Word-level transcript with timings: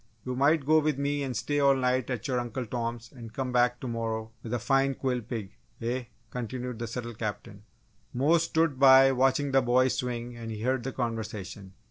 You 0.25 0.35
might 0.35 0.65
go 0.65 0.79
with 0.79 0.97
me 0.97 1.21
and 1.21 1.37
stay 1.37 1.59
all 1.59 1.75
night 1.75 2.09
at 2.09 2.27
your 2.27 2.39
Uncle 2.39 2.65
Tom's 2.65 3.11
and 3.11 3.31
come 3.31 3.51
back 3.51 3.79
to 3.81 3.87
morrow 3.87 4.31
with 4.41 4.51
a 4.51 4.57
fine 4.57 4.95
quill 4.95 5.21
pig, 5.21 5.51
eh?" 5.79 6.05
continued 6.31 6.79
the 6.79 6.87
subtle 6.87 7.13
Captain. 7.13 7.61
Mose 8.11 8.41
stood 8.41 8.79
by 8.79 9.11
watching 9.11 9.51
the 9.51 9.61
boys 9.61 9.93
swing 9.93 10.35
and 10.35 10.49
he 10.49 10.63
heard 10.63 10.81
the 10.83 10.91
conversation. 10.91 11.73